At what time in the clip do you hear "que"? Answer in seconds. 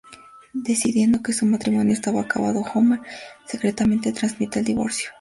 1.21-1.31